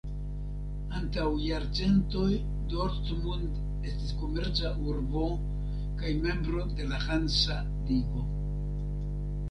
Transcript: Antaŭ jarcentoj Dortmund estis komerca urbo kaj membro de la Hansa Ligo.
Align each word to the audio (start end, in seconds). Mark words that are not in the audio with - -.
Antaŭ 0.99 1.25
jarcentoj 1.41 2.29
Dortmund 2.71 3.85
estis 3.91 4.15
komerca 4.23 4.73
urbo 4.93 5.29
kaj 6.03 6.15
membro 6.27 6.67
de 6.81 6.89
la 6.95 7.05
Hansa 7.09 7.61
Ligo. 7.71 8.25